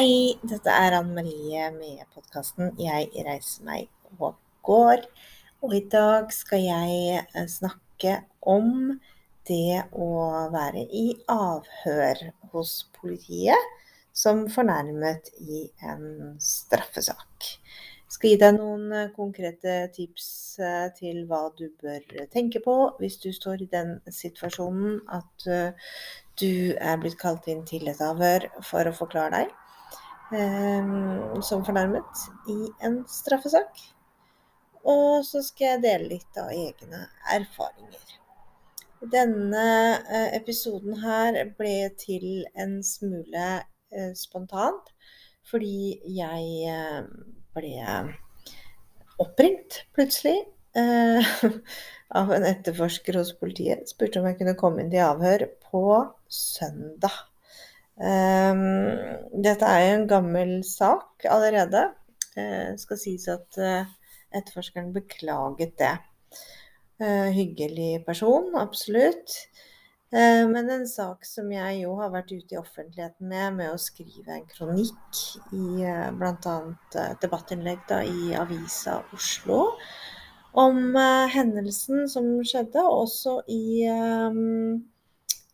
[0.00, 5.02] Hei, dette er Anne Marie med podkasten 'Jeg reiser meg og går'.
[5.60, 8.96] Og i dag skal jeg eh, snakke om
[9.50, 10.08] det å
[10.54, 12.24] være i avhør
[12.54, 13.68] hos politiet
[14.22, 17.52] som fornærmet i en straffesak.
[17.52, 20.32] Jeg skal gi deg noen eh, konkrete tips
[20.64, 25.50] eh, til hva du bør tenke på hvis du står i den situasjonen at
[26.40, 29.58] du er blitt kalt inn til et avhør for å forklare deg
[30.30, 33.80] som fornærmet i en straffesak.
[34.88, 38.16] Og så skal jeg dele litt av egne erfaringer.
[39.00, 39.66] Denne
[40.12, 43.46] eh, episoden her ble til en smule
[43.92, 44.92] eh, spontant
[45.48, 47.06] fordi jeg eh,
[47.56, 47.72] ble
[49.20, 50.36] oppringt plutselig
[52.20, 53.88] av en etterforsker hos politiet.
[53.90, 55.82] Spurte om jeg kunne komme inn til avhør på
[56.30, 57.29] søndag.
[58.00, 58.60] Ehm,
[59.44, 61.90] dette er jo en gammel sak allerede.
[62.30, 63.90] Det eh, skal sies at eh,
[64.32, 65.96] etterforskeren beklaget det.
[67.00, 69.36] Eh, hyggelig person, absolutt.
[70.10, 74.32] Men en sak som jeg jo har vært ute i offentligheten med, med å skrive
[74.34, 75.20] en kronikk
[75.54, 75.84] i
[76.18, 76.54] bl.a.
[77.22, 79.60] debattinnlegg da, i Avisa Oslo
[80.58, 80.98] om
[81.30, 84.80] hendelsen som skjedde, også i um,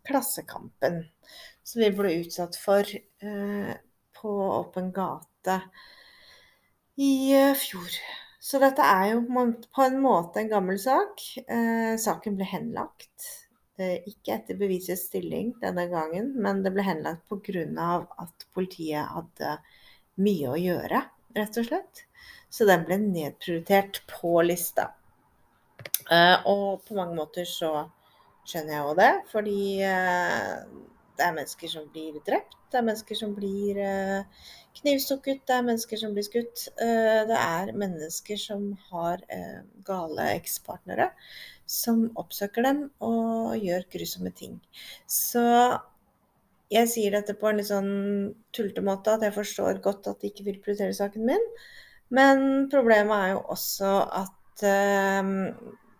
[0.08, 1.02] Klassekampen
[1.66, 3.72] som vi ble utsatt for eh,
[4.16, 5.58] på åpen gate
[7.02, 7.96] i eh, fjor.
[8.40, 9.24] Så dette er jo
[9.74, 11.24] på en måte en gammel sak.
[11.42, 13.32] Eh, saken ble henlagt.
[13.76, 18.06] Ikke etter bevisets stilling denne gangen, men det ble henlagt pga.
[18.24, 19.58] at politiet hadde
[20.22, 21.02] mye å gjøre,
[21.36, 22.06] rett og slett.
[22.48, 24.94] Så den ble nedprioritert på lista.
[26.48, 27.90] Og på mange måter så
[28.48, 29.60] skjønner jeg jo det, fordi
[31.16, 34.46] det er mennesker som blir drept, det er mennesker som blir eh,
[34.80, 36.66] knivstukket, det er mennesker som blir skutt.
[36.82, 41.10] Eh, det er mennesker som har eh, gale ekspartnere
[41.66, 44.58] som oppsøker dem og gjør grusomme ting.
[45.10, 45.44] Så
[46.70, 47.90] jeg sier dette på en litt sånn
[48.54, 51.50] tullete måte, at jeg forstår godt at de ikke vil prioritere saken min.
[52.14, 54.64] Men problemet er jo også at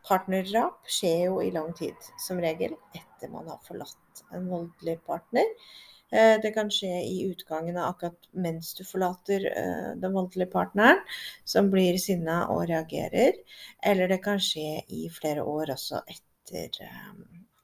[0.06, 2.76] partnerdrap skjer jo i lang tid, som regel,
[3.16, 5.48] etter man har forlatt en voldelig partner.
[6.12, 11.00] Eh, det kan skje i utgangen av akkurat mens du forlater eh, den voldelige partneren,
[11.44, 13.40] som blir sinna og reagerer.
[13.82, 17.10] Eller det kan skje i flere år også etter eh,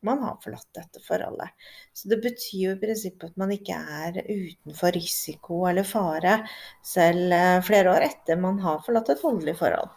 [0.02, 1.54] man har forlatt dette forholdet.
[1.94, 6.40] Så det betyr jo i prinsippet at man ikke er utenfor risiko eller fare
[6.82, 9.94] selv flere år etter man har forlatt et voldelig forhold.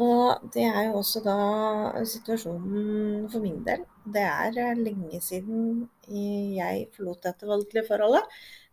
[0.00, 1.36] Og det er jo også da
[2.08, 3.84] situasjonen for min del.
[4.14, 8.24] Det er eh, lenge siden jeg forlot dette voldelige forholdet.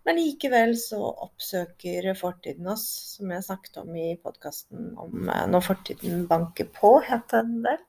[0.08, 2.86] Men likevel så oppsøker fortiden oss,
[3.18, 7.84] som jeg snakket om i podkasten om eh, Når fortiden banker på, het den vel.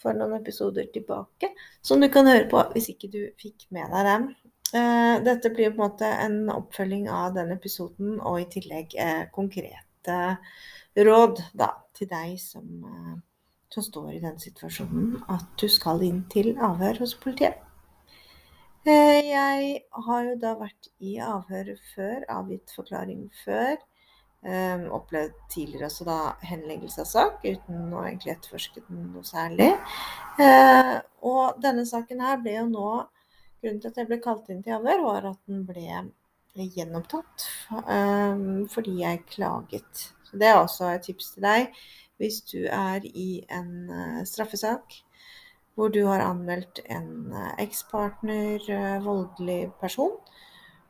[0.00, 1.52] For noen episoder tilbake.
[1.84, 4.28] Som du kan høre på hvis ikke du fikk med deg dem.
[4.76, 8.96] Eh, dette blir på en måte en oppfølging av den episoden, og i tillegg
[9.36, 10.22] konkrete
[10.96, 13.16] råd da, til deg som, eh,
[13.72, 17.62] som, står i den situasjonen at du skal inn til avhør hos politiet.
[18.86, 23.76] Eh, jeg har jo da vært i avhør før, avgitt forklaring før.
[24.46, 29.72] Um, opplevd tidligere også da henleggelse av sak, uten å egentlig etterforske den noe særlig.
[31.26, 32.90] Og denne saken her ble jo nå
[33.56, 37.46] Grunnen til at jeg ble kalt inn til avhør, var at den ble gjenopptatt
[38.70, 41.80] fordi jeg klaget så det er også et tips til deg
[42.20, 45.02] hvis du er i en uh, straffesak
[45.76, 50.14] hvor du har anmeldt en uh, ekspartner, uh, voldelig person,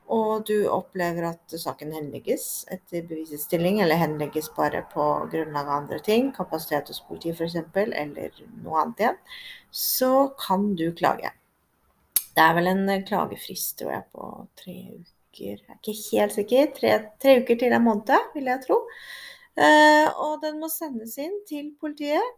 [0.07, 5.81] og du opplever at saken henlegges etter bevisets stilling, eller henlegges bare på grunnlag av
[5.81, 9.19] andre ting, kapasitet hos politiet f.eks., eller noe annet igjen,
[9.75, 11.35] så kan du klage.
[12.37, 14.31] Det er vel en klagefrist, tror jeg, på
[14.63, 15.13] tre uker.
[15.37, 16.69] Jeg er ikke helt sikker.
[16.77, 18.79] Tre, tre uker til en måned, vil jeg tro.
[19.57, 22.35] Eh, og den må sendes inn til politiet,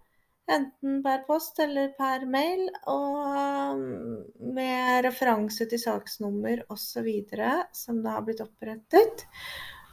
[0.48, 7.08] enten per post eller per mail, og mm, med referanse til saksnummer osv.
[7.74, 9.26] som da har blitt opprettet.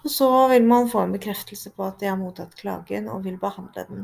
[0.06, 3.40] Og så vil man få en bekreftelse på at de har mottatt klagen og vil
[3.42, 4.04] behandle den.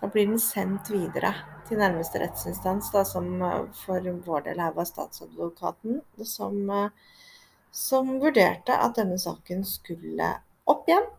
[0.00, 1.34] Da blir den sendt videre
[1.68, 7.18] til nærmeste rettsinstans, da, som eh, for vår del her var statsadvokaten, som, eh,
[7.68, 10.38] som vurderte at denne saken skulle
[10.72, 11.12] opp igjen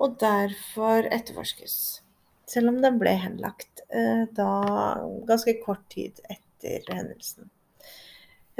[0.00, 1.76] og derfor etterforskes.
[2.50, 4.52] Selv om den ble henlagt eh, da
[5.28, 7.50] ganske kort tid etter hendelsen.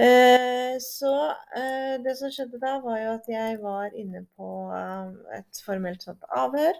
[0.00, 1.14] Eh, så
[1.56, 4.50] eh, det som skjedde da, var jo at jeg var inne på
[5.37, 6.78] et formelt sånt avhør.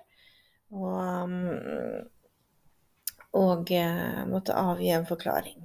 [0.71, 2.05] Og, mm,
[3.41, 3.73] og
[4.31, 5.65] måtte avgi en forklaring.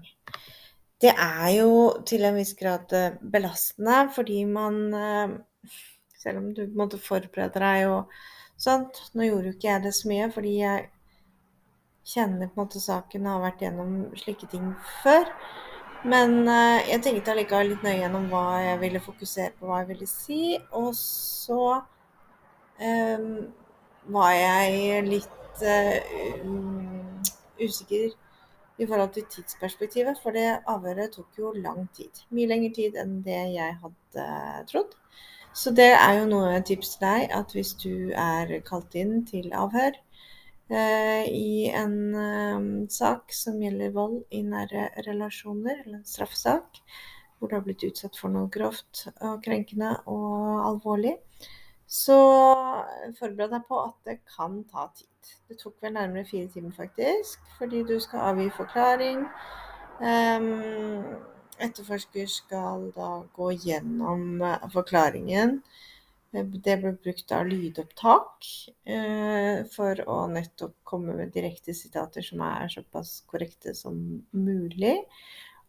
[1.01, 1.73] Det er jo
[2.07, 4.79] til en viss grad belastende, fordi man
[6.17, 8.13] Selv om du måtte forberede deg og
[8.57, 10.89] sånt Nå gjorde jo ikke jeg det så mye, fordi jeg
[12.05, 14.67] kjenner på en måte saken og har vært gjennom slike ting
[15.01, 15.29] før.
[16.05, 19.89] Men eh, jeg tenkte allikevel litt nøye gjennom hva jeg ville fokusere på, hva jeg
[19.93, 20.41] ville si.
[20.77, 21.61] Og så
[22.77, 23.25] eh,
[24.13, 26.45] var jeg litt eh,
[27.57, 28.13] usikker
[28.75, 32.25] i forhold til tidsperspektivet, for det avhøret tok jo lang tid.
[32.35, 34.27] Mye lengre tid enn det jeg hadde
[34.69, 34.93] trodd.
[35.55, 39.53] Så det er jo noe tips til deg, at hvis du er kalt inn til
[39.55, 46.81] avhør eh, i en eh, sak som gjelder vold i nære relasjoner, eller en straffesak,
[47.39, 51.15] hvor du har blitt utsatt for noe grovt og krenkende og alvorlig,
[51.87, 52.17] så
[53.15, 55.31] forbered deg på at det kan ta tid.
[55.47, 59.23] Det tok vel nærmere fire timer, faktisk, fordi du skal avgi forklaring.
[60.03, 61.15] Um,
[61.63, 65.59] etterforsker skal da gå gjennom uh, forklaringen.
[66.35, 68.49] Det ble brukt av lydopptak
[68.89, 73.97] uh, for å nettopp komme med direkte sitater som er såpass korrekte som
[74.35, 74.97] mulig.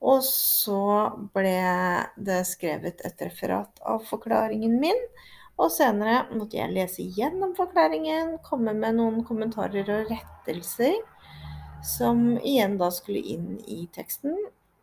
[0.05, 0.83] Og så
[1.35, 1.57] ble
[2.21, 4.99] det skrevet et referat av forklaringen min.
[5.57, 10.99] Og senere måtte jeg lese gjennom forklaringen, komme med noen kommentarer og rettelser,
[11.97, 14.37] som igjen da skulle inn i teksten.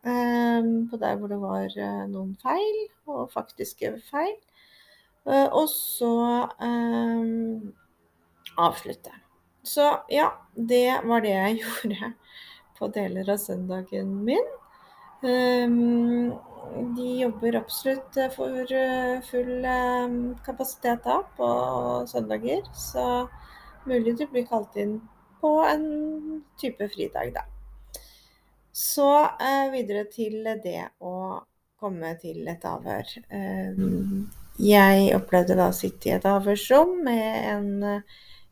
[0.03, 4.35] Eh, på der hvor det var eh, noen feil, og faktiske feil.
[5.23, 6.11] Eh, og så
[8.59, 9.13] avslutte.
[9.63, 12.11] Så ja, det var det jeg gjorde
[12.79, 14.49] på deler av søndagen min.
[16.97, 19.67] De jobber absolutt for eh, full
[20.43, 21.47] kapasitet da på
[22.11, 22.67] søndager.
[22.75, 23.29] Så
[23.87, 24.97] mulig du blir kalt inn
[25.39, 27.52] på en type fridag, da.
[28.73, 29.09] Så
[29.69, 31.39] videre til det å
[31.77, 33.05] komme til et avhør.
[34.63, 38.01] Jeg opplevde da å sitte i et avhørsrom med en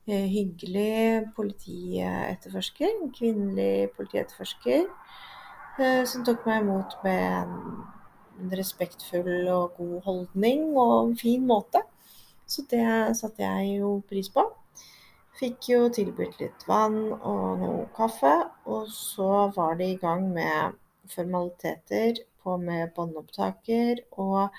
[0.05, 4.85] hyggelig politietterforsker, en kvinnelig politietterforsker,
[6.05, 11.81] som tok meg imot med en respektfull og god holdning og en fin måte.
[12.45, 12.85] Så det
[13.17, 14.43] satte jeg jo pris på.
[15.39, 18.33] Fikk jo tilbudt litt vann og noe kaffe,
[18.69, 20.77] og så var de i gang med
[21.11, 24.03] formaliteter på med båndopptaker.
[24.21, 24.49] Og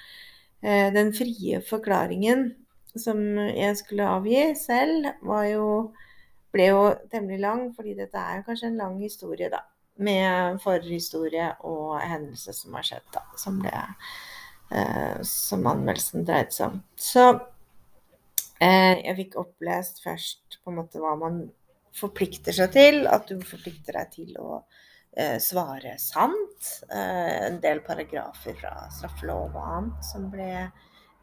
[0.63, 2.51] eh, den frie forklaringen
[2.93, 5.67] som jeg skulle avgi selv, var jo
[6.53, 6.81] ble jo
[7.13, 9.63] temmelig lang, fordi dette er kanskje en lang historie, da
[10.01, 13.83] med forhistorie og hendelser som har skjedd, da, som, det,
[14.73, 16.83] eh, som anmeldelsen dreide seg om.
[16.97, 17.27] Så
[18.63, 21.43] jeg fikk opplest først på en måte hva man
[21.97, 23.03] forplikter seg til.
[23.11, 24.63] At du forplikter deg til å
[25.17, 26.73] eh, svare sant.
[26.89, 30.53] Eh, en del paragrafer fra straffelov og annet som ble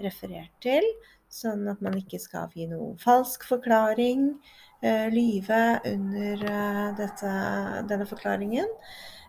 [0.04, 0.86] referert til.
[1.30, 4.34] Sånn at man ikke skal avgi noe falsk forklaring.
[4.82, 7.32] Eh, lyve under eh, dette,
[7.90, 8.70] denne forklaringen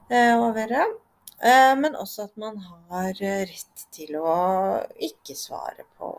[0.09, 0.85] eh, og avhøre.
[1.81, 4.33] Men også at man har rett til å
[5.01, 6.11] ikke svare på,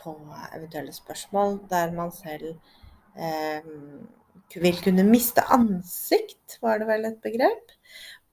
[0.00, 0.14] på
[0.56, 2.54] eventuelle spørsmål der man selv
[3.16, 3.68] eh,
[4.54, 7.76] vil kunne miste ansikt, var det vel et begrep.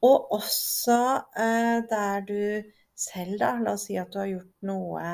[0.05, 0.97] Og også
[1.38, 2.41] eh, der du
[2.97, 5.05] selv, da, la oss si at du har gjort noe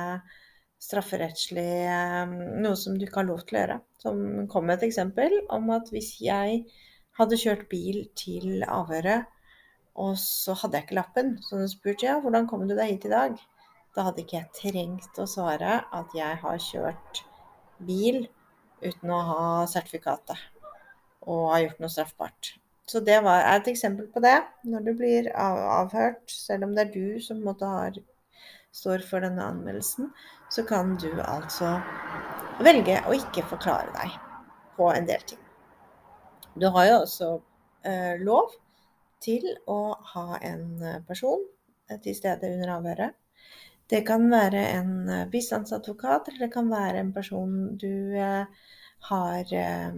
[0.84, 2.34] strafferettslig eh,
[2.64, 3.80] noe som du ikke har lov til å gjøre.
[4.04, 6.64] Som kom med et eksempel om at hvis jeg
[7.20, 9.30] hadde kjørt bil til avhøret,
[9.94, 13.06] og så hadde jeg ikke lappen, så hun spurte ja, hvordan kom du deg hit
[13.06, 13.36] i dag?
[13.94, 17.22] Da hadde ikke jeg trengt å svare at jeg har kjørt
[17.84, 18.24] bil
[18.82, 20.40] uten å ha sertifikatet
[21.24, 22.56] og har gjort noe straffbart.
[22.90, 24.36] Så det var, er et eksempel på det.
[24.68, 27.86] Når du blir avhørt, selv om det er du som måtte ha
[28.74, 30.10] står for denne anmeldelsen,
[30.52, 31.78] så kan du altså
[32.66, 34.18] velge å ikke forklare deg
[34.76, 35.40] på en del ting.
[36.60, 37.30] Du har jo også
[37.88, 38.52] eh, lov
[39.24, 41.46] til å ha en person
[42.04, 43.16] til stede under avhøret.
[43.92, 44.94] Det kan være en
[45.32, 48.46] bistandsadvokat, eller det kan være en person du eh,
[49.10, 49.98] har eh,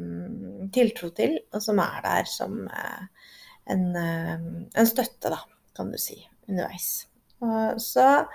[0.73, 3.31] tiltro til, og som er der som eh,
[3.71, 5.41] en, eh, en, støtte, da,
[5.77, 6.17] kan du si,
[6.49, 7.05] underveis.
[7.45, 8.25] Og så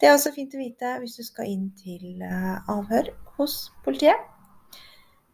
[0.00, 4.30] det er også fint å vite hvis du skal inn til eh, avhør hos politiet.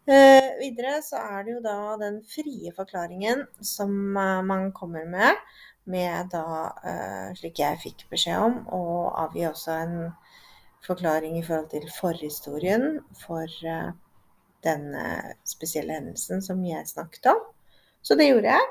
[0.09, 5.37] Eh, videre så er det jo da den frie forklaringen som eh, man kommer med.
[5.89, 6.45] Med da,
[6.85, 9.95] eh, slik jeg fikk beskjed om, å avgi også en
[10.85, 13.89] forklaring i forhold til forhistorien for eh,
[14.65, 15.05] denne
[15.47, 17.41] spesielle hendelsen som jeg snakket om.
[18.01, 18.69] Så det gjorde jeg.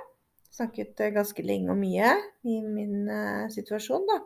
[0.55, 2.15] Snakket ganske lenge og mye
[2.45, 3.09] i min
[3.51, 4.19] situasjon, da.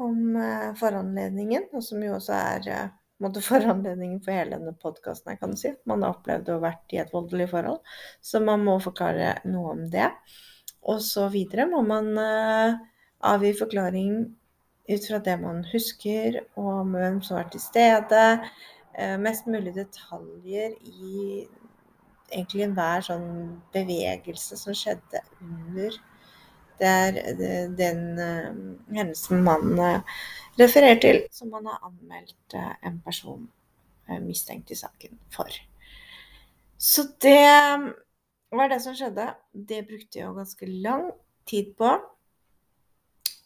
[0.00, 0.36] Om
[0.76, 5.72] foranledningen, og som jo også er måte, foranledningen for hele denne podkasten, kan du si.
[5.88, 7.82] Man har opplevd å ha vært i et voldelig forhold,
[8.24, 10.08] så man må forklare noe om det.
[10.88, 12.78] Og så videre må man uh,
[13.30, 14.14] avgi forklaring
[14.90, 18.26] ut fra det man husker, og hvem som vært til stede.
[18.96, 21.46] Uh, mest mulig detaljer i
[22.30, 23.30] egentlig enhver sånn
[23.74, 25.98] bevegelse som skjedde under
[26.80, 27.16] det er
[27.76, 27.98] den
[28.88, 29.74] hendelsen man
[30.56, 33.42] refererer til, som man har anmeldt en person
[34.24, 35.52] mistenkt i saken for.
[36.80, 37.36] Så det
[38.58, 39.28] var det som skjedde.
[39.52, 41.10] Det brukte jeg jo ganske lang
[41.46, 41.90] tid på.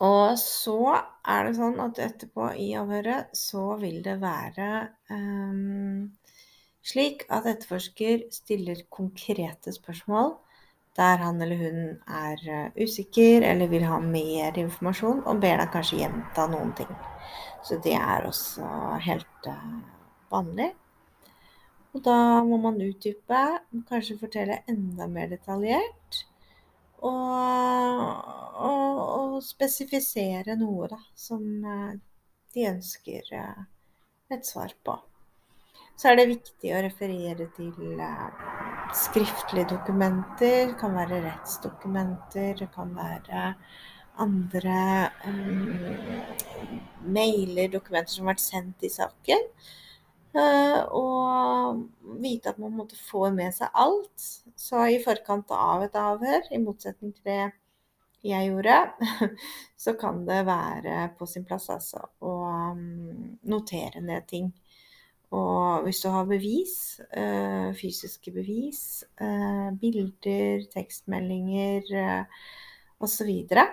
[0.04, 4.70] Og så er det sånn at etterpå i avhøret så vil det være
[5.12, 6.10] um,
[6.84, 10.34] slik at etterforsker stiller konkrete spørsmål
[10.96, 15.72] der han eller hun er eh, usikker eller vil ha mer informasjon, og ber deg
[15.72, 16.92] kanskje gjenta noen ting.
[17.66, 18.68] Så det er også
[19.02, 19.80] helt uh,
[20.30, 20.68] vanlig.
[21.94, 23.42] Og da må man utdype,
[23.88, 26.20] kanskje fortelle enda mer detaljert.
[27.04, 28.04] Og,
[28.66, 31.90] og, og spesifisere noe da, som uh,
[32.54, 33.66] de ønsker uh,
[34.32, 34.96] et svar på
[35.96, 38.46] så er det viktig å referere til eh,
[38.98, 40.72] skriftlige dokumenter.
[40.72, 43.46] Det kan være rettsdokumenter, det kan være
[44.22, 44.80] andre
[45.26, 45.70] um,
[47.14, 49.48] mailer, dokumenter som har vært sendt i saken.
[50.34, 54.24] Uh, og vite at man måtte få med seg alt.
[54.58, 57.42] Så i forkant av et avhør, i motsetning til det
[58.24, 58.76] jeg gjorde,
[59.84, 62.34] så kan det være på sin plass altså å
[62.72, 64.52] um, notere ned ting.
[65.34, 72.44] Og hvis du har bevis, eh, fysiske bevis, eh, bilder, tekstmeldinger eh,
[73.00, 73.64] osv., så, videre,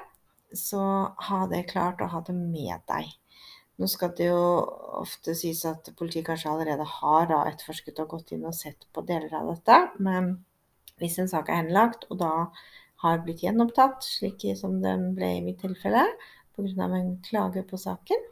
[0.54, 0.82] så
[1.30, 3.14] ha det klart og ha det med deg.
[3.82, 4.42] Nå skal det jo
[5.02, 9.02] ofte sies at politiet kanskje allerede har da, etterforsket og gått inn og sett på
[9.08, 9.78] deler av dette.
[10.06, 10.36] Men
[11.02, 12.34] hvis en sak er henlagt, og da
[13.02, 16.06] har blitt gjenopptatt, slik som den ble i mitt tilfelle,
[16.54, 16.86] pga.
[16.86, 18.30] en klage på saken,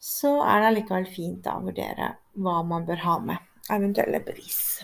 [0.00, 4.80] så er det allikevel fint å vurdere hva man bør ha med eventuelle bevis.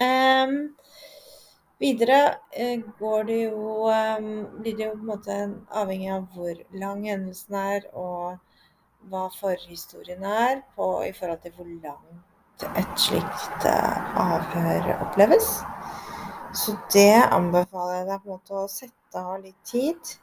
[0.00, 0.70] Um,
[1.82, 2.20] videre
[2.56, 4.30] uh, går det jo um,
[4.62, 5.40] blir det jo på en måte
[5.82, 8.38] avhengig av hvor lang hendelsen er, og
[9.08, 15.48] hva forhistorien er på, i forhold til hvor langt et slikt uh, avhør oppleves.
[16.52, 20.16] Så det anbefaler jeg deg på en måte å sette av litt tid.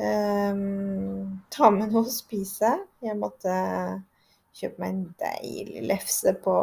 [0.00, 2.76] Um, ta med noe å spise.
[3.04, 3.52] Jeg måtte
[4.56, 6.54] kjøpe meg en deilig lefse på,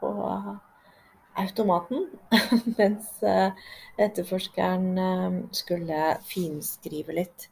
[0.00, 0.10] på
[1.40, 2.06] automaten
[2.78, 3.52] mens eh,
[4.00, 7.48] etterforskeren eh, skulle finskrive litt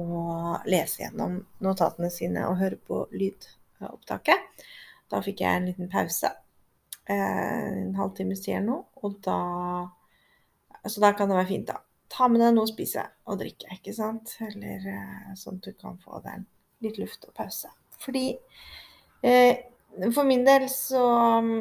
[0.00, 4.64] og lese gjennom notatene sine og høre på lydopptaket.
[5.10, 6.32] Da fikk jeg en liten pause.
[7.04, 8.86] Eh, en halvtimes tid eller noe.
[9.04, 9.40] Og da
[10.84, 11.78] Så da kan det være fint, da
[12.14, 14.36] ta med deg noe å spise og drikke, ikke sant?
[14.44, 16.44] Eller eh, sånn at du kan få deg
[16.84, 17.70] litt luft og pause.
[18.02, 18.26] Fordi
[19.24, 19.64] eh,
[20.14, 21.02] for min del så
[21.40, 21.52] um,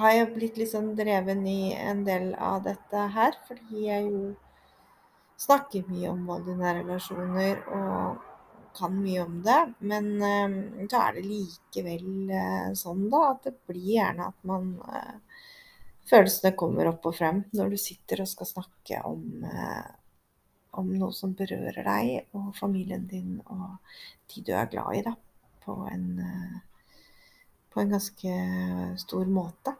[0.00, 4.34] har jeg blitt litt sånn dreven i en del av dette her, fordi jeg jo
[5.36, 8.24] snakker mye om vold i nære relasjoner og
[8.76, 9.60] kan mye om det.
[9.78, 14.74] Men eh, så er det likevel eh, sånn da at det blir gjerne at man
[14.92, 15.42] eh,
[16.10, 19.42] følelsene kommer opp og frem når du sitter og skal snakke om,
[20.78, 23.80] om noe som berører deg og familien din og
[24.30, 25.16] de du er glad i, da,
[25.64, 26.06] på en,
[27.74, 28.36] på en ganske
[29.02, 29.74] stor måte.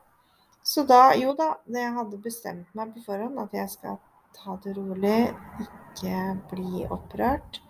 [0.66, 4.00] Så da, jo da, jeg hadde bestemt meg på forhånd at jeg skal
[4.36, 5.30] ta det rolig,
[5.64, 6.16] ikke
[6.52, 7.60] bli opprørt.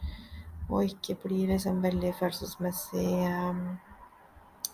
[0.66, 3.76] Og ikke bli liksom veldig følelsesmessig um,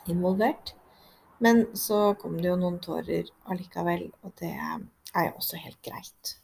[0.09, 0.73] involvert.
[1.43, 6.37] Men så kom det jo noen tårer allikevel, og det er jo også helt greit.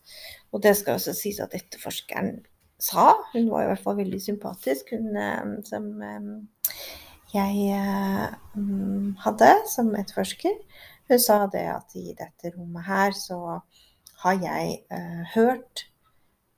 [0.52, 2.42] Og det skal også sies at etterforskeren
[2.78, 6.28] sa, hun var i hvert fall veldig sympatisk, hun eh, som eh,
[7.32, 7.78] jeg
[9.24, 10.54] hadde som etterforsker.
[11.08, 13.58] Hun sa det at i dette rommet her så
[14.24, 14.80] har jeg
[15.34, 15.84] hørt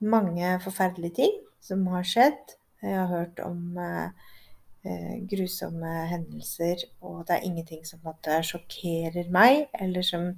[0.01, 2.57] mange forferdelige ting som har skjedd.
[2.83, 9.67] Jeg har hørt om eh, grusomme hendelser, og det er ingenting som måte, sjokkerer meg,
[9.81, 10.31] eller som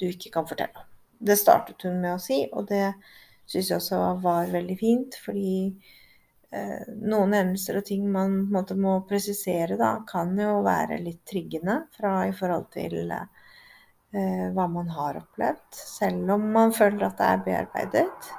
[0.00, 0.90] du ikke kan fortelle om.
[1.24, 2.88] Det startet hun med å si, og det
[3.46, 5.54] syns jeg også var veldig fint, fordi
[6.50, 11.84] eh, noen hendelser og ting man måte må presisere, da, kan jo være litt triggende
[11.94, 13.33] fra, i forhold til eh,
[14.54, 18.32] hva man har opplevd, selv om man føler at det er bearbeidet.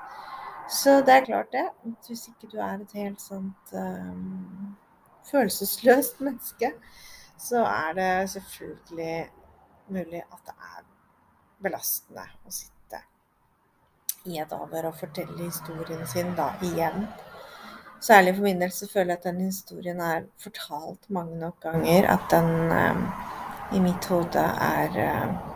[0.69, 1.69] Så det er klart, det.
[2.07, 4.75] Hvis ikke du er et helt sånt um,
[5.31, 6.71] følelsesløst menneske,
[7.37, 9.29] så er det selvfølgelig
[9.87, 10.85] mulig at det er
[11.61, 13.01] belastende å sitte
[14.25, 17.05] i et avhør og fortelle historien sin da igjen.
[18.01, 22.09] Særlig for min del så føler jeg at den historien er fortalt mange nok ganger
[22.09, 23.05] at den um,
[23.73, 25.54] i mitt hode er uh,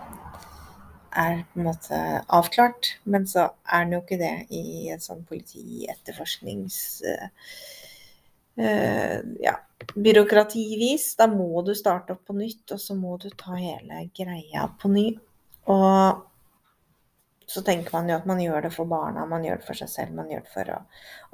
[1.12, 2.96] er på en måte avklart.
[3.04, 6.80] Men så er den jo ikke det i et sånn politietterforsknings...
[8.60, 9.54] Uh, ja,
[9.96, 11.13] byråkrativis.
[11.16, 14.92] Da må du starte opp på nytt, og så må du ta hele greia på
[14.92, 15.06] ny.
[15.72, 16.25] Og
[17.50, 19.89] så tenker man jo at man gjør det for barna, man gjør det for seg
[19.89, 20.80] selv, man gjør det for å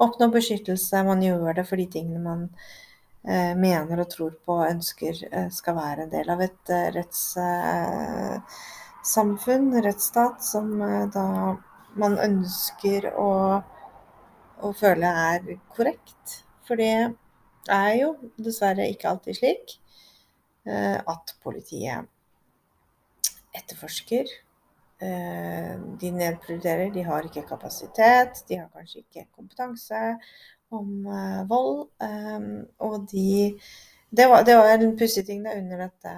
[0.06, 2.46] oppnå beskyttelse, man gjør det for de tingene man
[3.28, 6.88] eh, mener og tror på og ønsker eh, skal være en del av et eh,
[6.96, 7.22] retts
[9.06, 11.56] samfunn, rettsstat, som eh, da
[11.96, 13.30] man ønsker å,
[14.60, 16.40] å føle er korrekt.
[16.66, 16.92] For det
[17.72, 19.78] er jo dessverre ikke alltid slik
[20.66, 22.10] eh, at politiet
[23.56, 24.34] etterforsker.
[25.06, 30.02] Eh, de nedprioriterer, de har ikke kapasitet, de har kanskje ikke kompetanse
[30.74, 31.04] om
[31.46, 31.86] vold.
[32.82, 33.58] Og de
[34.16, 36.12] Det var, det var en pussig ting da under dette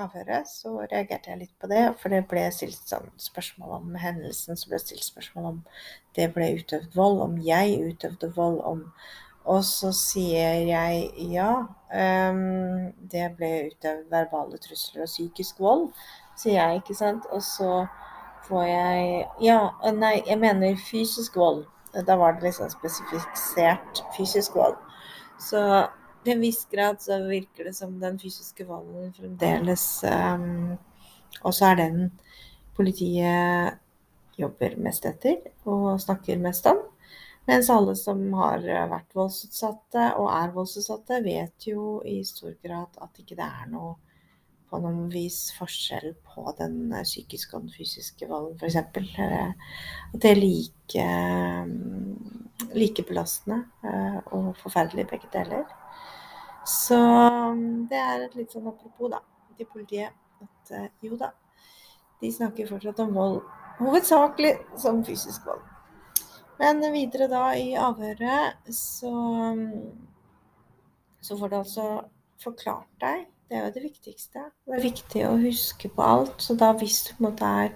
[0.00, 1.82] avhøret, så reagerte jeg litt på det.
[2.00, 5.60] For det ble stilt sånn spørsmål om hendelsen, så ble det stilt spørsmål om
[6.18, 8.88] det ble utøvd vold, om jeg utøvde vold, om
[9.44, 11.66] Og så sier jeg ja.
[11.92, 15.90] Um, det ble utøvd verbale trusler og psykisk vold,
[16.40, 17.26] sier jeg, ikke sant.
[17.30, 17.84] Og så
[18.48, 19.58] får jeg Ja,
[19.92, 21.66] nei, jeg mener fysisk vold.
[21.94, 24.80] Da var det liksom spesifisert fysisk vold.
[25.38, 25.60] Så
[26.24, 30.74] til en viss grad så virker det som den fysiske volden fremdeles um,
[31.44, 31.98] også er den
[32.76, 33.80] politiet
[34.38, 36.80] jobber mest etter og snakker mest om.
[37.46, 43.20] Mens alle som har vært voldsutsatte og er voldsutsatte, vet jo i stor grad at
[43.20, 43.98] ikke det er noe
[44.70, 48.80] på noen vis forskjell på den psykiske og den fysiske volden, f.eks.
[48.80, 51.06] At det er like,
[52.74, 55.68] like belastende eh, og forferdelig begge deler.
[56.64, 59.20] Så um, det er et litt sånn apropos, da,
[59.58, 60.16] til politiet.
[60.44, 61.30] At uh, jo da,
[62.22, 63.42] de snakker fortsatt om vold.
[63.80, 65.62] Hovedsakelig som fysisk vold.
[66.60, 69.94] Men videre da i avhøret så, um,
[71.20, 71.86] så får du altså
[72.42, 73.26] forklart deg.
[73.48, 74.42] Det er jo det viktigste.
[74.64, 76.38] Det er viktig å huske på alt.
[76.42, 77.74] Så da hvis du på en måte er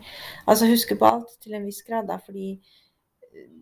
[0.48, 2.56] Altså huske på alt til en viss grad, da, fordi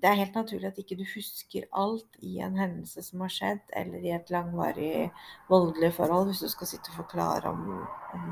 [0.02, 3.62] det er helt naturlig at ikke du husker alt i en hendelse som har skjedd,
[3.76, 5.10] eller i et langvarig
[5.50, 6.30] voldelig forhold.
[6.30, 7.62] Hvis du skal sitte og forklare om,
[8.16, 8.26] om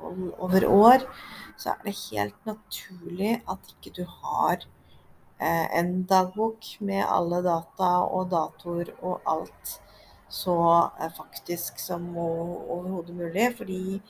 [0.00, 1.06] vold over år,
[1.56, 4.64] så er det helt naturlig at ikke du har
[5.38, 9.78] eh, en dagbok med alle data og datoer og alt
[10.28, 10.56] så
[11.00, 13.50] eh, faktisk som overhodet mulig.
[13.56, 14.00] Fordi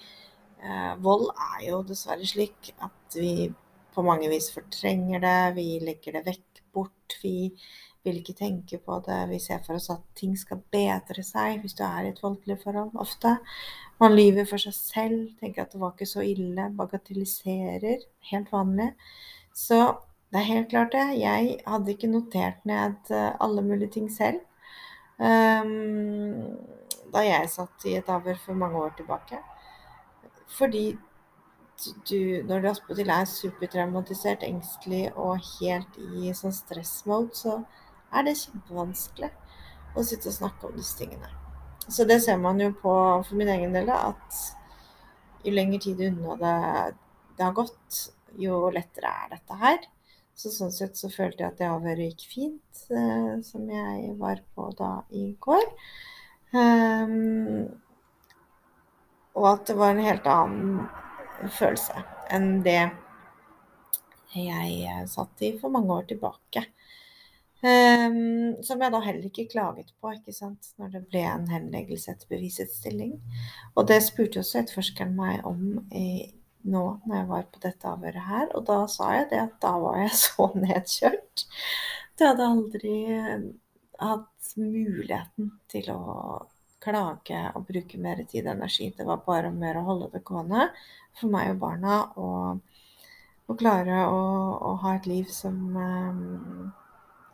[0.64, 3.52] eh, vold er jo dessverre slik at vi
[3.94, 7.18] på mange vis fortrenger det, vi legger det vekk bort.
[7.22, 7.50] Vi
[8.04, 9.20] vil ikke tenke på det.
[9.30, 12.58] Vi ser for oss at ting skal bedre seg hvis du er i et voldelig
[12.64, 13.36] forhold, ofte.
[14.02, 18.04] Man lyver for seg selv, tenker at det var ikke så ille, bagatelliserer.
[18.32, 18.90] Helt vanlig.
[19.56, 19.80] Så
[20.34, 21.06] det er helt klart det.
[21.22, 24.42] Jeg hadde ikke notert ned eh, alle mulige ting selv.
[25.14, 26.58] Um,
[27.14, 29.38] da jeg satt i et avhør for mange år tilbake.
[30.58, 30.88] Fordi
[32.08, 37.56] du, når du attpåtil er supertraumatisert, engstelig og helt i sånn stressmode, så
[38.14, 39.30] er det kjempevanskelig
[39.94, 41.30] å sitte og snakke om disse tingene.
[41.84, 42.92] Så det ser man jo på
[43.26, 44.38] for min egen del, at
[45.44, 46.56] jo lengre tid unna det,
[47.36, 48.00] det har gått,
[48.40, 49.84] jo lettere er dette her.
[50.34, 54.40] Så sånn sett så følte jeg at det avhøret gikk fint, eh, som jeg var
[54.56, 55.66] på da i går.
[56.54, 57.66] Um,
[59.34, 60.84] og at det var en helt annen
[61.54, 62.80] følelse enn det
[64.34, 66.64] jeg eh, satt i for mange år tilbake.
[67.64, 72.12] Um, som jeg da heller ikke klaget på, ikke sant, når det ble en henleggelse
[72.12, 73.14] etter bevisets stilling.
[73.72, 76.34] Og det spurte også etterforskeren meg om i,
[76.68, 79.72] nå når jeg var på dette avhøret her, og da sa jeg det at da
[79.80, 81.46] var jeg så nedkjørt.
[82.18, 83.46] Jeg hadde aldri eh,
[84.02, 86.02] hatt muligheten til å
[86.84, 88.90] klage og bruke mer tid og energi.
[88.96, 90.68] Det var bare mer å holde det gående
[91.18, 91.98] for meg og barna.
[92.20, 92.62] Og,
[93.44, 94.20] å klare å,
[94.56, 95.58] å, ha et liv som,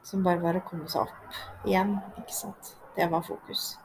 [0.07, 2.75] som bare var å komme seg opp igjen, ikke sant.
[2.97, 3.77] Det var fokus.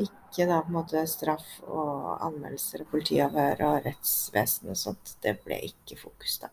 [0.00, 5.14] Ikke da på en måte straff og anmeldelser og politiavhør og rettsvesen og sånt.
[5.22, 6.50] Det ble ikke fokus da.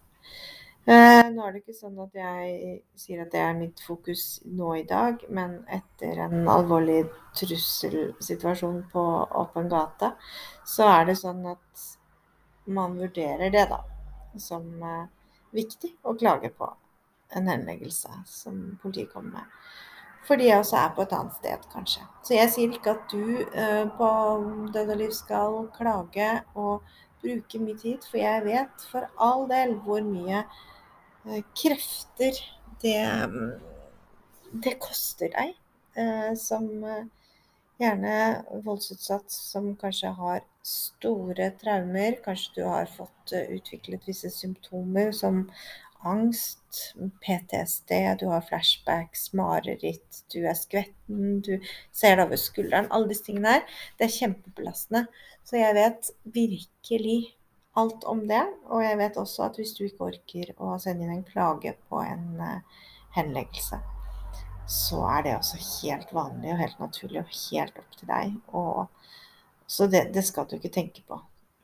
[0.89, 4.71] Eh, nå er det ikke sånn at jeg sier at det er mitt fokus nå
[4.79, 7.03] i dag, men etter en alvorlig
[7.37, 9.03] trusselsituasjon på
[9.37, 10.09] åpen gate,
[10.65, 11.83] så er det sånn at
[12.73, 13.83] man vurderer det, da,
[14.41, 15.05] som eh,
[15.53, 16.71] viktig å klage på
[17.37, 19.59] en henleggelse som politiet kommer med.
[20.25, 22.07] Fordi jeg også er på et annet sted, kanskje.
[22.25, 24.09] Så jeg sier ikke at du eh, på
[24.73, 26.81] Død og liv skal klage og
[27.21, 30.43] bruke mye tid, for jeg vet for all del hvor mye
[31.57, 32.37] krefter
[32.81, 33.51] det, mm,
[34.63, 35.55] det koster deg
[35.99, 37.03] eh, som eh,
[37.79, 38.15] gjerne
[38.65, 42.17] voldsutsatt som kanskje har store traumer.
[42.23, 45.45] Kanskje du har fått utviklet visse symptomer som
[45.99, 51.57] angst, PTSD, du har flashbacks, mareritt, du er skvetten, du
[51.91, 52.87] ser deg over skulderen.
[52.91, 53.81] Alle disse tingene her.
[53.99, 55.05] Det er kjempebelastende.
[55.47, 57.19] Så jeg vet virkelig
[57.77, 58.43] alt om det.
[58.69, 62.01] Og jeg vet også at hvis du ikke orker å sende inn en klage på
[62.03, 62.85] en uh,
[63.17, 63.79] henleggelse,
[64.69, 68.37] så er det også helt vanlig og helt naturlig og helt opp til deg.
[68.53, 68.85] Og,
[69.69, 71.17] så det, det, skal du ikke tenke på,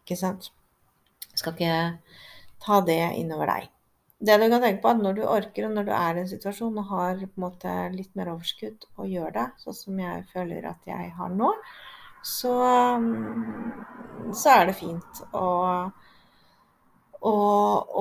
[0.03, 0.49] ikke sant?
[1.25, 1.77] Du skal ikke
[2.63, 3.71] ta det innover deg.
[4.25, 6.21] Det du kan tenke på, er at når du orker, og når du er i
[6.23, 9.99] en situasjon og har på en måte litt mer overskudd og gjør det, sånn som
[10.01, 11.51] jeg føler at jeg har nå,
[12.25, 12.53] så,
[12.97, 13.94] mm,
[14.35, 15.45] så er det fint å
[17.25, 17.33] å,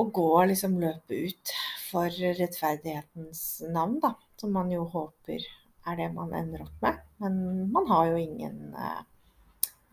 [0.01, 1.53] og gå liksom løpet ut
[1.89, 4.15] for rettferdighetens navn, da.
[4.41, 5.45] Som man jo håper
[5.89, 7.01] er det man ender opp med.
[7.23, 7.37] Men
[7.73, 9.03] man har jo ingen, uh,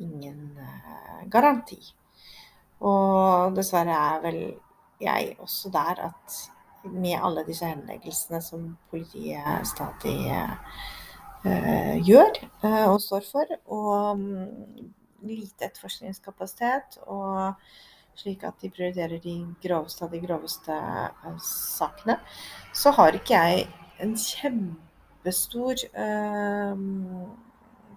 [0.01, 1.79] ingen uh, garanti.
[2.81, 4.41] Og dessverre er vel
[5.01, 6.39] jeg også der at
[6.91, 12.35] med alle disse henleggelsene som politiet stadig uh, gjør
[12.89, 17.57] og står for, og um, lite etterforskningskapasitet og
[18.21, 22.17] slik at de prioriterer de groveste av de groveste uh, sakene,
[22.73, 23.67] så har ikke jeg
[24.03, 26.75] en kjempestor uh,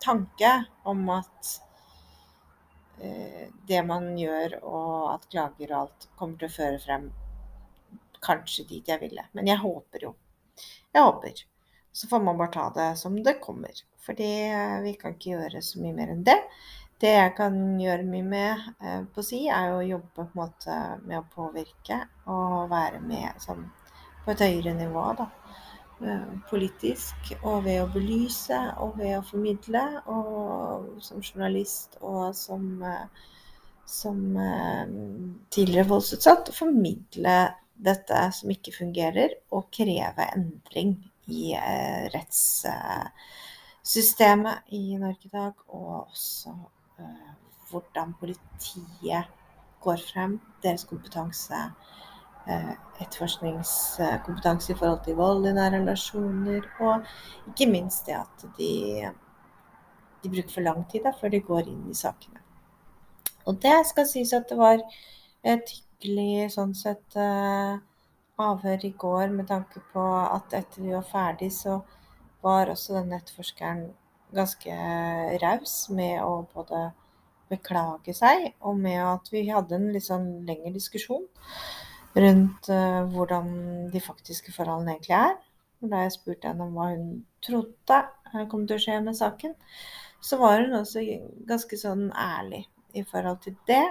[0.05, 0.53] tanke
[0.91, 1.55] om at
[3.03, 7.11] uh, det man gjør og at klager og alt kommer til å føre frem
[8.25, 9.27] kanskje dit jeg ville.
[9.37, 10.15] Men jeg håper jo.
[10.95, 11.43] Jeg håper.
[11.95, 13.83] Så får man bare ta det som det kommer.
[14.05, 14.31] Fordi
[14.85, 16.39] vi kan ikke gjøre så mye mer enn det.
[17.05, 20.75] Det jeg kan gjøre mye med eh, på si, er å jobbe på en måte
[21.05, 21.99] med å påvirke
[22.33, 23.67] og være med sånn,
[24.25, 25.27] på et høyere nivå, da.
[26.01, 32.83] Eh, politisk, og ved å belyse og ved å formidle, og som journalist og som,
[32.88, 33.07] eh,
[33.85, 34.17] som
[35.53, 37.53] tidligere voldsutsatt, formidle
[37.85, 41.53] dette som ikke fungerer, og kreve endring i
[42.14, 46.57] rettssystemet i Norge i dag, og også
[47.70, 49.30] hvordan politiet
[49.85, 51.59] går frem, deres kompetanse,
[52.46, 57.04] eh, etterforskningskompetanse i forhold til vold i nære relasjoner, og
[57.50, 58.72] ikke minst det at de,
[60.22, 62.40] de bruker for lang tid da, før de går inn i sakene.
[63.46, 64.80] Og det skal sies at det var
[65.44, 67.74] et hyggelig sånn sett eh,
[68.40, 71.83] avhør i går med tanke på at etter vi var ferdig, så
[72.44, 73.85] var også denne etterforskeren
[74.37, 74.77] ganske
[75.42, 76.88] raus med å både
[77.51, 81.27] beklage seg, og med at vi hadde en litt sånn lengre diskusjon
[82.14, 83.49] rundt uh, hvordan
[83.92, 85.35] de faktiske forholdene egentlig er.
[85.85, 87.09] Da jeg spurte henne om hva hun
[87.44, 88.01] trodde
[88.51, 89.53] kom til å skje med saken,
[90.25, 91.03] så var hun også
[91.49, 92.64] ganske sånn ærlig
[92.97, 93.85] i forhold til det.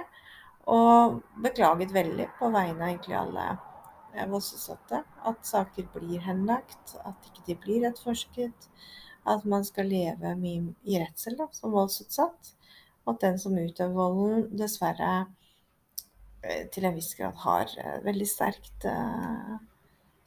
[0.72, 3.46] Og beklaget veldig på vegne av egentlig alle
[4.30, 8.68] voldsutsatte at saker blir henlagt, at ikke de blir etterforsket
[9.24, 12.52] at man skal leve mye i redsel som voldsutsatt.
[13.04, 15.12] Og at den som utøver volden, dessverre
[16.42, 19.56] eh, til en viss grad har eh, veldig sterkt uh,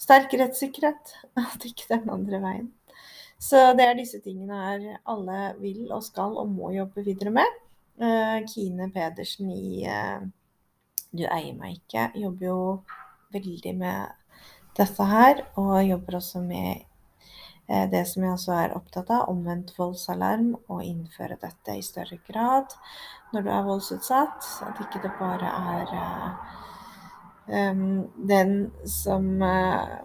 [0.01, 1.13] sterk rettssikkerhet.
[1.41, 2.67] At ikke den andre veien.
[3.41, 7.63] Så det er disse tingene her alle vil og skal og må jobbe videre med.
[8.49, 9.85] Kine Pedersen i
[11.09, 12.57] Du eier meg ikke jobber jo
[13.33, 14.41] veldig med
[14.77, 16.96] dette her, og jobber også med Eh,
[17.67, 22.71] det som jeg også er opptatt av, omvendt voldsalarm, og innføre dette i større grad
[23.33, 24.47] når du er voldsutsatt.
[24.69, 25.91] At ikke det bare er
[27.73, 28.55] um, den
[28.87, 29.99] som uh,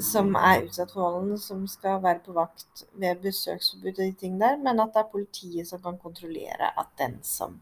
[0.00, 4.38] som er utsatt for volden, som skal være på vakt ved besøksforbud og de ting
[4.40, 7.60] der, men at det er politiet som kan kontrollere at den som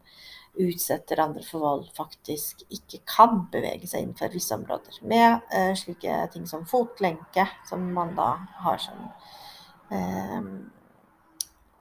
[0.59, 4.99] utsetter andre for vold, faktisk ikke kan bevege seg innenfor visse områder.
[5.07, 8.31] Med eh, slike ting som fotlenke, som man da
[8.63, 9.05] har som,
[9.93, 10.49] eh,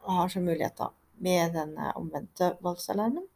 [0.09, 0.93] har som mulighet da,
[1.25, 3.27] med denne omvendte voldsalarmen.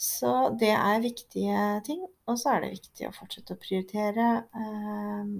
[0.00, 2.06] Så det er viktige ting.
[2.26, 5.32] Og så er det viktig å fortsette å prioritere eh,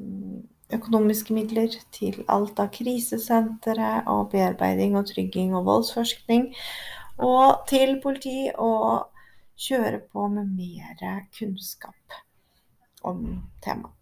[0.77, 6.51] økonomiske midler til alt av krisesentre og bearbeiding og trygging og voldsforskning.
[7.25, 9.09] Og til politi og
[9.61, 12.20] kjøre på med mer kunnskap
[13.07, 13.25] om
[13.64, 13.96] temaet.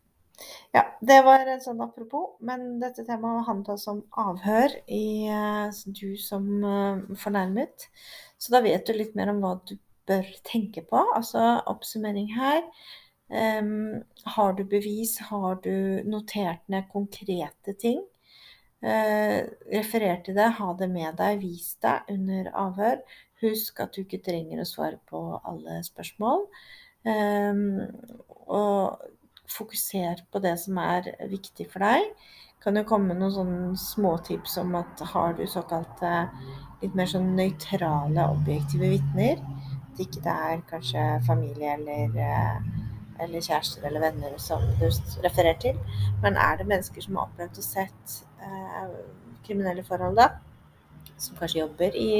[0.71, 5.81] Ja, det var en sånn apropos, men dette temaet handla altså om avhør i uh,
[5.99, 7.89] du som uh, fornærmet.
[8.39, 9.75] Så da vet du litt mer om hva du
[10.09, 11.03] bør tenke på.
[11.17, 12.63] Altså oppsummering her.
[13.29, 13.99] Um,
[14.37, 15.19] har du bevis?
[15.29, 18.05] Har du notert ned konkrete ting?
[18.79, 19.43] Uh,
[19.75, 23.03] referer til det, ha det med deg, vis deg under avhør.
[23.43, 26.47] Husk at du ikke trenger å svare på alle spørsmål.
[27.07, 27.87] Um,
[28.51, 28.99] og
[29.49, 32.11] fokuser på det som er viktig for deg.
[32.63, 36.27] Kan jo komme noen sånne småtips om at har du såkalte
[36.83, 39.41] litt mer sånn nøytrale, objektive vitner,
[39.93, 42.59] at ikke det er kanskje familie eller, eh,
[43.23, 44.85] eller kjærester eller venner som du
[45.25, 45.79] refererer til.
[46.23, 48.93] Men er det mennesker som har opplevd og sett eh,
[49.47, 50.29] kriminelle forhold, da?
[51.19, 52.11] Som kanskje jobber i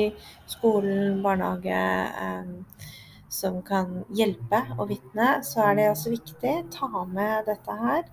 [0.51, 1.83] skolen, barnehage,
[2.25, 2.89] eh,
[3.29, 6.55] som kan hjelpe og vitne, så er det også viktig.
[6.75, 8.09] Ta med dette her.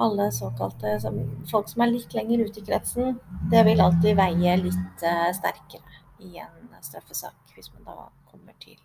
[0.00, 1.18] Alle såkalte som,
[1.50, 3.18] folk som er litt lenger ute i kretsen,
[3.52, 8.78] det vil alltid veie litt uh, sterkere i en straffesak, hvis man da kommer til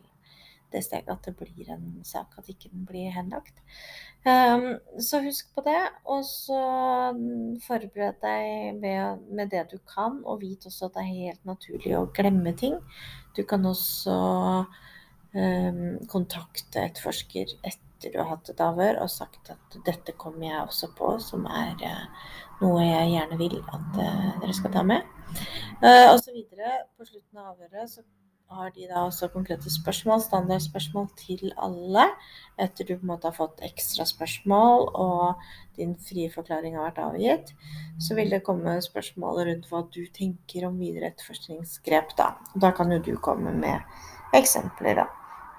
[0.75, 3.63] det steget at det blir en sak, at ikke den blir henlagt.
[4.25, 6.59] Um, så husk på det, og så
[7.67, 11.93] forbered deg med, med, det du kan, og vit også at det er helt naturlig
[11.97, 12.79] å glemme ting.
[13.37, 14.15] Du kan også
[15.35, 20.59] um, kontakte etterforsker etter du har hatt et avhør og sagt at dette kommer jeg
[20.61, 22.27] også på, som er uh,
[22.61, 25.07] noe jeg gjerne vil at uh, dere skal ta med.
[25.81, 26.75] Uh, og så videre.
[26.97, 28.03] På slutten av avhøret så
[28.49, 32.05] har de da også konkrete spørsmål, standardspørsmål til alle,
[32.61, 35.41] etter du på en måte har fått ekstra spørsmål og
[35.79, 37.53] din frie forklaring har vært avgitt.
[37.99, 42.35] Så vil det komme spørsmål rundt hva du tenker om videre etterforskningsgrep, da.
[42.55, 45.07] Da kan jo du komme med eksempler, da,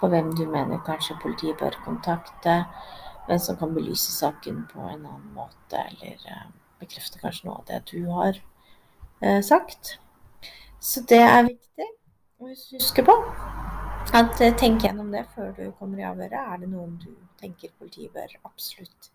[0.01, 2.63] på hvem du mener kanskje politiet bør kontakte,
[3.27, 6.49] hvem som kan belyse saken på en annen måte, eller uh,
[6.81, 8.39] bekrefte kanskje noe av det du har
[9.25, 9.97] uh, sagt.
[10.81, 11.93] Så det er viktig.
[12.37, 13.15] Og husk på
[14.17, 16.37] at eh, tenk gjennom det før du kommer i avhøret.
[16.37, 17.09] Er det noen du
[17.41, 19.11] tenker politiet bør absolutt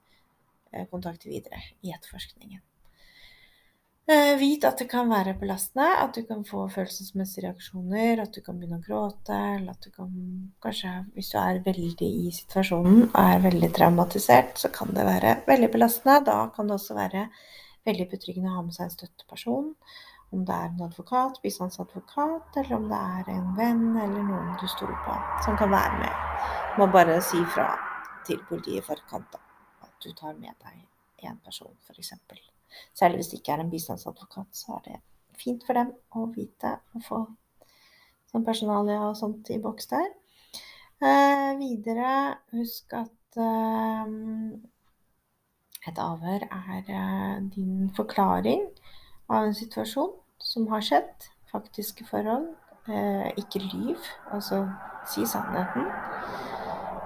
[0.74, 2.64] eh, kontakte videre i etterforskningen?
[4.10, 8.42] Eh, vit at det kan være belastende, at du kan få følelsesmessige reaksjoner, at du
[8.42, 10.12] kan begynne å gråte, eller at du kan
[10.66, 15.38] kanskje, hvis du er veldig i situasjonen og er veldig traumatisert, så kan det være
[15.46, 16.24] veldig belastende.
[16.28, 17.28] Da kan det også være
[17.86, 19.76] veldig betryggende å ha med seg en støtteperson
[20.32, 24.68] om det er en advokat, bistandsadvokat, eller om det er en venn eller noen du
[24.72, 25.16] stoler på,
[25.46, 26.46] som kan være med.
[26.72, 27.68] Du må bare si fra
[28.28, 32.14] til politiet i forkant at du tar med deg én person, f.eks.
[32.96, 35.00] Særlig hvis det ikke er en bistandsadvokat, så er det
[35.42, 37.22] fint for dem å vite og få
[38.32, 40.08] sånn personalia og sånt i boks der.
[41.02, 44.16] Eh, videre, husk at eh,
[45.92, 48.68] et avhør er eh, din forklaring
[49.32, 50.21] av en situasjon
[50.52, 51.30] som har skjedd.
[51.52, 52.50] Faktiske forhold.
[52.90, 54.12] Eh, ikke lyv.
[54.32, 54.66] Altså
[55.08, 55.88] si sannheten.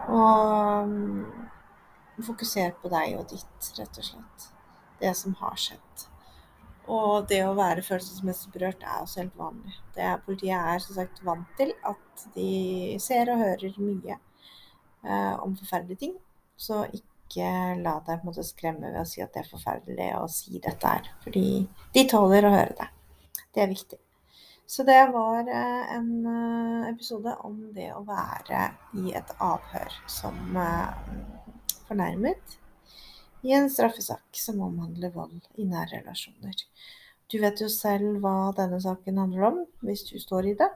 [0.09, 1.25] Og um,
[2.25, 4.51] fokuser på deg og ditt, rett og slett.
[5.01, 6.05] Det som har skjedd.
[6.85, 9.73] Og det å være følelsesmessig berørt er også helt vanlig.
[9.97, 15.55] Er, politiet er som sagt vant til at de ser og hører mye eh, om
[15.57, 16.15] forferdelige ting.
[16.55, 17.49] Så ikke
[17.81, 20.61] la deg på en måte skremme ved å si at det er forferdelig å si
[20.61, 21.09] dette her.
[21.25, 21.47] Fordi
[21.97, 22.91] de tåler å høre det.
[23.55, 23.97] Det er viktig.
[24.67, 30.57] Så det var eh, en eh, episode om det å være i et avhør som
[30.57, 31.09] eh,
[31.85, 32.57] fornærmet
[33.45, 36.63] i en straffesak som omhandler vold i nære relasjoner.
[37.29, 40.71] Du vet jo selv hva denne saken handler om, hvis du står i det.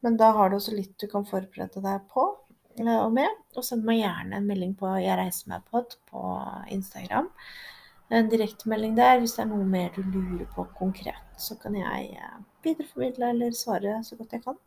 [0.00, 2.24] Men da har du også litt du kan forberede deg på
[2.80, 3.28] og med.
[3.54, 6.24] Og send meg gjerne en melding på Jeg reiser meg pod på
[6.72, 7.28] Instagram
[8.10, 11.20] en direktemelding der hvis det er noe mer du lurer på konkret.
[11.38, 14.58] Så kan jeg eh, videreformidle eller svare så godt jeg kan.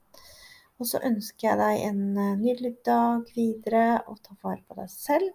[0.80, 4.90] Og så ønsker jeg deg en eh, nydelig dag videre, og ta vare på deg
[4.92, 5.30] selv.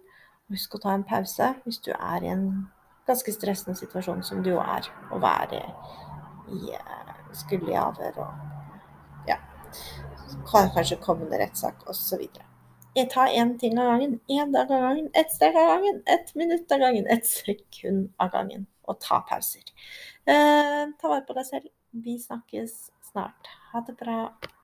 [0.49, 2.49] Husk å ta en pause hvis du er i en
[3.09, 5.63] ganske stressende situasjon som det jo er å være
[6.49, 9.37] i eh, skulle i avhør og ja,
[10.49, 12.25] kanskje kommende rettssak osv.
[12.97, 16.35] Jeg tar én ting av gangen, én dag av gangen, ett steg av gangen, ett
[16.35, 18.67] minutt av gangen, ett sekund av gangen.
[18.89, 19.63] Og ta pauser.
[20.25, 21.69] Eh, ta vare på deg selv.
[21.91, 23.51] Vi snakkes snart.
[23.73, 24.23] Ha det bra.